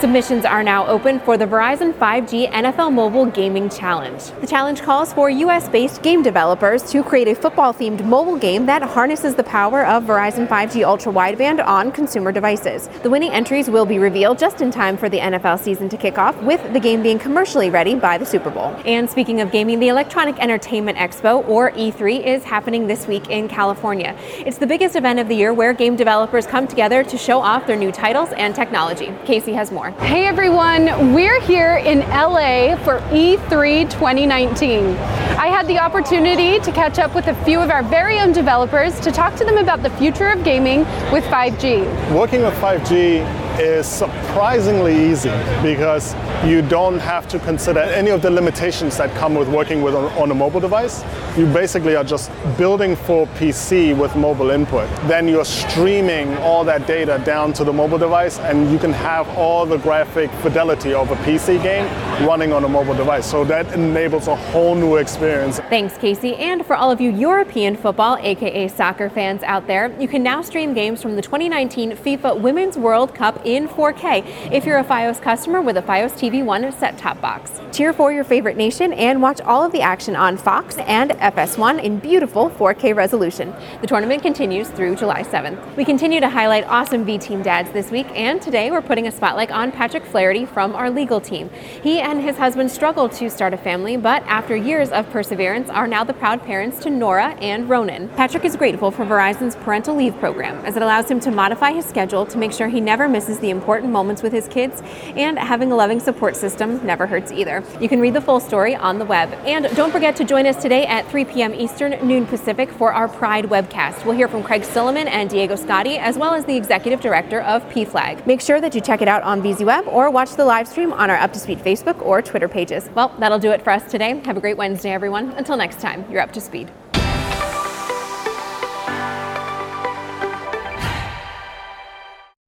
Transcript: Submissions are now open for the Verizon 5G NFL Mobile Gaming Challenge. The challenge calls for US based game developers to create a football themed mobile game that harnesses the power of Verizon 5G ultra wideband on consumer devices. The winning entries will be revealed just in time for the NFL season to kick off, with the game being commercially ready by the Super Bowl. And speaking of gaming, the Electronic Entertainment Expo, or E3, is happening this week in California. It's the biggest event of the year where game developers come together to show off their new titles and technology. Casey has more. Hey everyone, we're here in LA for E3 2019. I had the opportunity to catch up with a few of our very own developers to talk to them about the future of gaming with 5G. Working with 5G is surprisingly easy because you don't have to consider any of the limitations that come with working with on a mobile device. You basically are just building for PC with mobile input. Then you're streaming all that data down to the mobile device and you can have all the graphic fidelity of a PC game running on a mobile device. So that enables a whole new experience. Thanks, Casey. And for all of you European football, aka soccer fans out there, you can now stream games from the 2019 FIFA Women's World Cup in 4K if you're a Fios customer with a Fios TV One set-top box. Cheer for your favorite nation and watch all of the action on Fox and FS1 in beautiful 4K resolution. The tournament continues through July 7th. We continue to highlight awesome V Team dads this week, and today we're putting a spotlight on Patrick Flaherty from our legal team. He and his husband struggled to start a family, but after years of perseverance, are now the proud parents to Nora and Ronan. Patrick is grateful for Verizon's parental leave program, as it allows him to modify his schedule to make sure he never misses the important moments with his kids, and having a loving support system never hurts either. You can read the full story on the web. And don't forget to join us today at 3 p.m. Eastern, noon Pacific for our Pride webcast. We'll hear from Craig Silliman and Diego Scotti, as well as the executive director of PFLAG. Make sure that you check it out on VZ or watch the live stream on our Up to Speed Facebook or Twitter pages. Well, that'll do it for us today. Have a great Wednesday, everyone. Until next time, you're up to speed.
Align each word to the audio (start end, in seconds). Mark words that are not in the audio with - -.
Submissions 0.00 0.44
are 0.44 0.62
now 0.62 0.86
open 0.86 1.18
for 1.18 1.36
the 1.36 1.44
Verizon 1.44 1.92
5G 1.92 2.48
NFL 2.52 2.92
Mobile 2.92 3.26
Gaming 3.26 3.68
Challenge. 3.68 4.22
The 4.40 4.46
challenge 4.46 4.80
calls 4.80 5.12
for 5.12 5.28
US 5.28 5.68
based 5.68 6.02
game 6.02 6.22
developers 6.22 6.88
to 6.92 7.02
create 7.02 7.26
a 7.26 7.34
football 7.34 7.74
themed 7.74 8.04
mobile 8.04 8.36
game 8.36 8.64
that 8.66 8.80
harnesses 8.80 9.34
the 9.34 9.42
power 9.42 9.84
of 9.84 10.04
Verizon 10.04 10.46
5G 10.46 10.84
ultra 10.84 11.12
wideband 11.12 11.66
on 11.66 11.90
consumer 11.90 12.30
devices. 12.30 12.88
The 13.02 13.10
winning 13.10 13.32
entries 13.32 13.68
will 13.68 13.86
be 13.86 13.98
revealed 13.98 14.38
just 14.38 14.60
in 14.60 14.70
time 14.70 14.96
for 14.96 15.08
the 15.08 15.18
NFL 15.18 15.58
season 15.58 15.88
to 15.88 15.96
kick 15.96 16.16
off, 16.16 16.40
with 16.44 16.72
the 16.72 16.78
game 16.78 17.02
being 17.02 17.18
commercially 17.18 17.68
ready 17.68 17.96
by 17.96 18.18
the 18.18 18.26
Super 18.26 18.50
Bowl. 18.50 18.76
And 18.84 19.10
speaking 19.10 19.40
of 19.40 19.50
gaming, 19.50 19.80
the 19.80 19.88
Electronic 19.88 20.38
Entertainment 20.38 20.96
Expo, 20.96 21.44
or 21.48 21.72
E3, 21.72 22.24
is 22.24 22.44
happening 22.44 22.86
this 22.86 23.08
week 23.08 23.30
in 23.30 23.48
California. 23.48 24.16
It's 24.46 24.58
the 24.58 24.66
biggest 24.68 24.94
event 24.94 25.18
of 25.18 25.26
the 25.26 25.34
year 25.34 25.52
where 25.52 25.72
game 25.72 25.96
developers 25.96 26.46
come 26.46 26.68
together 26.68 27.02
to 27.02 27.18
show 27.18 27.40
off 27.40 27.66
their 27.66 27.74
new 27.76 27.90
titles 27.90 28.28
and 28.36 28.54
technology. 28.54 29.12
Casey 29.24 29.54
has 29.54 29.72
more. 29.72 29.87
Hey 29.96 30.26
everyone, 30.26 31.14
we're 31.14 31.40
here 31.40 31.76
in 31.76 32.00
LA 32.00 32.76
for 32.84 32.98
E3 33.08 33.90
2019. 33.90 34.96
I 35.38 35.46
had 35.46 35.66
the 35.66 35.78
opportunity 35.78 36.58
to 36.60 36.72
catch 36.72 36.98
up 36.98 37.14
with 37.14 37.28
a 37.28 37.44
few 37.44 37.58
of 37.58 37.70
our 37.70 37.82
very 37.82 38.18
own 38.18 38.32
developers 38.32 39.00
to 39.00 39.10
talk 39.10 39.34
to 39.36 39.46
them 39.46 39.56
about 39.56 39.82
the 39.82 39.88
future 39.90 40.28
of 40.28 40.44
gaming 40.44 40.80
with 41.10 41.24
5G. 41.24 42.12
Working 42.14 42.42
with 42.42 42.54
5G 42.54 43.47
is 43.58 43.86
surprisingly 43.86 45.10
easy 45.10 45.30
because 45.62 46.14
you 46.44 46.62
don't 46.62 46.98
have 46.98 47.26
to 47.28 47.38
consider 47.40 47.80
any 47.80 48.10
of 48.10 48.22
the 48.22 48.30
limitations 48.30 48.96
that 48.96 49.14
come 49.16 49.34
with 49.34 49.48
working 49.48 49.82
with 49.82 49.94
on 49.94 50.30
a 50.30 50.34
mobile 50.34 50.60
device. 50.60 51.04
You 51.36 51.46
basically 51.46 51.96
are 51.96 52.04
just 52.04 52.30
building 52.56 52.94
for 52.94 53.26
PC 53.38 53.96
with 53.96 54.14
mobile 54.16 54.50
input. 54.50 54.88
Then 55.08 55.26
you're 55.28 55.44
streaming 55.44 56.36
all 56.38 56.64
that 56.64 56.86
data 56.86 57.20
down 57.24 57.52
to 57.54 57.64
the 57.64 57.72
mobile 57.72 57.98
device 57.98 58.38
and 58.38 58.70
you 58.70 58.78
can 58.78 58.92
have 58.92 59.28
all 59.36 59.66
the 59.66 59.78
graphic 59.78 60.30
fidelity 60.42 60.94
of 60.94 61.10
a 61.10 61.16
PC 61.16 61.62
game 61.62 61.86
running 62.26 62.52
on 62.52 62.64
a 62.64 62.68
mobile 62.68 62.94
device. 62.94 63.28
So 63.28 63.44
that 63.44 63.72
enables 63.72 64.28
a 64.28 64.36
whole 64.36 64.74
new 64.74 64.96
experience. 64.96 65.58
Thanks, 65.68 65.96
Casey. 65.98 66.36
And 66.36 66.64
for 66.64 66.76
all 66.76 66.90
of 66.90 67.00
you 67.00 67.10
European 67.10 67.76
football, 67.76 68.18
aka 68.20 68.68
soccer 68.68 69.10
fans 69.10 69.42
out 69.42 69.66
there, 69.66 69.94
you 70.00 70.08
can 70.08 70.22
now 70.22 70.42
stream 70.42 70.74
games 70.74 71.02
from 71.02 71.16
the 71.16 71.22
2019 71.22 71.92
FIFA 71.92 72.40
Women's 72.40 72.76
World 72.76 73.14
Cup 73.14 73.44
in 73.56 73.68
4K 73.68 74.52
if 74.52 74.66
you're 74.66 74.78
a 74.78 74.84
Fios 74.84 75.20
customer 75.20 75.62
with 75.62 75.76
a 75.76 75.82
Fios 75.82 76.12
TV 76.12 76.44
One 76.44 76.70
set-top 76.72 77.20
box. 77.20 77.60
Cheer 77.72 77.92
for 77.92 78.12
your 78.12 78.24
favorite 78.24 78.56
nation 78.56 78.92
and 78.92 79.22
watch 79.22 79.40
all 79.40 79.64
of 79.64 79.72
the 79.72 79.80
action 79.80 80.16
on 80.16 80.36
Fox 80.36 80.76
and 80.78 81.12
FS1 81.12 81.82
in 81.82 81.98
beautiful 81.98 82.50
4K 82.50 82.94
resolution. 82.94 83.54
The 83.80 83.86
tournament 83.86 84.22
continues 84.22 84.68
through 84.68 84.96
July 84.96 85.22
7th. 85.22 85.76
We 85.76 85.84
continue 85.84 86.20
to 86.20 86.28
highlight 86.28 86.64
awesome 86.64 87.04
V 87.04 87.18
Team 87.18 87.42
dads 87.42 87.70
this 87.72 87.90
week, 87.90 88.06
and 88.14 88.42
today 88.42 88.70
we're 88.70 88.82
putting 88.82 89.06
a 89.06 89.12
spotlight 89.12 89.50
on 89.50 89.72
Patrick 89.72 90.04
Flaherty 90.04 90.44
from 90.44 90.74
our 90.74 90.90
legal 90.90 91.20
team. 91.20 91.50
He 91.82 92.00
and 92.00 92.20
his 92.20 92.36
husband 92.36 92.70
struggled 92.70 93.12
to 93.12 93.30
start 93.30 93.54
a 93.54 93.58
family, 93.58 93.96
but 93.96 94.22
after 94.24 94.56
years 94.56 94.90
of 94.90 95.08
perseverance, 95.10 95.70
are 95.70 95.86
now 95.86 96.04
the 96.04 96.14
proud 96.14 96.42
parents 96.42 96.80
to 96.80 96.90
Nora 96.90 97.36
and 97.40 97.68
Ronan. 97.68 98.08
Patrick 98.10 98.44
is 98.44 98.56
grateful 98.56 98.90
for 98.90 99.04
Verizon's 99.04 99.56
parental 99.56 99.94
leave 99.94 100.18
program, 100.18 100.56
as 100.64 100.76
it 100.76 100.82
allows 100.82 101.10
him 101.10 101.20
to 101.20 101.30
modify 101.30 101.72
his 101.72 101.84
schedule 101.84 102.26
to 102.26 102.38
make 102.38 102.52
sure 102.52 102.68
he 102.68 102.80
never 102.80 103.08
misses 103.08 103.37
the 103.38 103.50
important 103.50 103.92
moments 103.92 104.22
with 104.22 104.32
his 104.32 104.48
kids, 104.48 104.82
and 105.16 105.38
having 105.38 105.72
a 105.72 105.76
loving 105.76 106.00
support 106.00 106.36
system 106.36 106.84
never 106.84 107.06
hurts 107.06 107.32
either. 107.32 107.62
You 107.80 107.88
can 107.88 108.00
read 108.00 108.14
the 108.14 108.20
full 108.20 108.40
story 108.40 108.74
on 108.74 108.98
the 108.98 109.04
web. 109.04 109.32
And 109.46 109.64
don't 109.76 109.92
forget 109.92 110.16
to 110.16 110.24
join 110.24 110.46
us 110.46 110.60
today 110.60 110.86
at 110.86 111.08
3 111.10 111.24
p.m. 111.26 111.54
Eastern, 111.54 111.92
noon 112.06 112.26
Pacific 112.26 112.70
for 112.70 112.92
our 112.92 113.08
Pride 113.08 113.44
webcast. 113.46 114.04
We'll 114.04 114.16
hear 114.16 114.28
from 114.28 114.42
Craig 114.42 114.62
Silliman 114.62 115.06
and 115.06 115.30
Diego 115.30 115.54
Scotti, 115.54 115.98
as 115.98 116.18
well 116.18 116.34
as 116.34 116.44
the 116.44 116.56
executive 116.56 117.00
director 117.00 117.40
of 117.42 117.62
PFLAG. 117.70 118.26
Make 118.26 118.40
sure 118.40 118.60
that 118.60 118.74
you 118.74 118.80
check 118.80 119.02
it 119.02 119.08
out 119.08 119.22
on 119.22 119.42
VZ 119.42 119.86
or 119.86 120.10
watch 120.10 120.32
the 120.32 120.44
live 120.44 120.66
stream 120.68 120.92
on 120.92 121.10
our 121.10 121.16
Up 121.16 121.32
to 121.32 121.38
Speed 121.38 121.58
Facebook 121.58 122.00
or 122.02 122.22
Twitter 122.22 122.48
pages. 122.48 122.88
Well, 122.94 123.14
that'll 123.18 123.38
do 123.38 123.50
it 123.50 123.62
for 123.62 123.70
us 123.70 123.90
today. 123.90 124.20
Have 124.24 124.36
a 124.36 124.40
great 124.40 124.56
Wednesday, 124.56 124.90
everyone. 124.90 125.30
Until 125.32 125.56
next 125.56 125.80
time, 125.80 126.04
you're 126.10 126.22
up 126.22 126.32
to 126.32 126.40
speed. 126.40 126.70